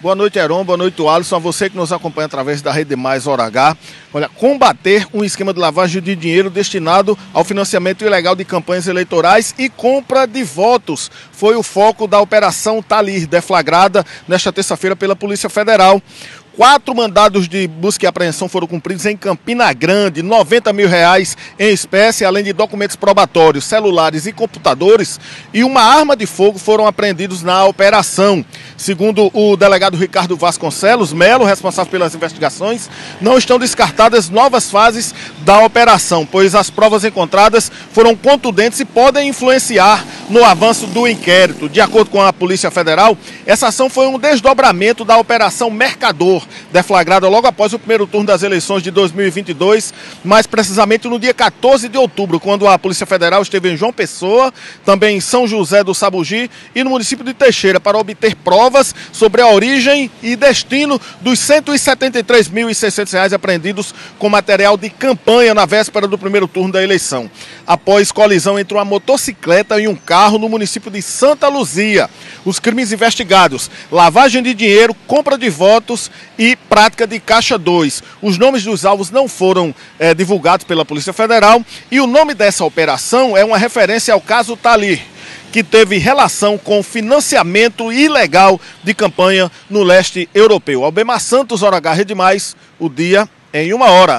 [0.00, 0.64] Boa noite, Heron.
[0.64, 1.36] Boa noite, Alisson.
[1.36, 3.76] A você que nos acompanha através da Rede Mais Hora H.
[4.14, 9.54] Olha, combater um esquema de lavagem de dinheiro destinado ao financiamento ilegal de campanhas eleitorais
[9.58, 15.50] e compra de votos foi o foco da Operação Talir, deflagrada nesta terça-feira pela Polícia
[15.50, 16.02] Federal.
[16.56, 21.72] Quatro mandados de busca e apreensão foram cumpridos em Campina Grande, 90 mil reais em
[21.72, 25.20] espécie, além de documentos probatórios, celulares e computadores,
[25.54, 28.44] e uma arma de fogo foram apreendidos na operação.
[28.76, 32.90] Segundo o delegado Ricardo Vasconcelos Melo, responsável pelas investigações,
[33.20, 39.28] não estão descartadas novas fases da operação, pois as provas encontradas foram contundentes e podem
[39.28, 41.68] influenciar no avanço do inquérito.
[41.68, 47.28] De acordo com a Polícia Federal, essa ação foi um desdobramento da Operação Mercador, deflagrada
[47.28, 49.92] logo após o primeiro turno das eleições de 2022,
[50.24, 54.54] mais precisamente no dia 14 de outubro, quando a Polícia Federal esteve em João Pessoa,
[54.84, 59.42] também em São José do Sabugi e no município de Teixeira para obter provas sobre
[59.42, 66.16] a origem e destino dos R$ 173.600 apreendidos com material de campanha na véspera do
[66.16, 67.28] primeiro turno da eleição,
[67.66, 72.10] após colisão entre uma motocicleta e um carro no município de Santa Luzia.
[72.44, 78.02] Os crimes investigados: lavagem de dinheiro, compra de votos e prática de caixa 2.
[78.20, 82.64] Os nomes dos alvos não foram é, divulgados pela Polícia Federal e o nome dessa
[82.64, 85.00] operação é uma referência ao caso Talir
[85.50, 90.84] que teve relação com financiamento ilegal de campanha no leste europeu.
[90.84, 94.18] Albemar Santos, hora H, Rede Mais, o dia em uma hora.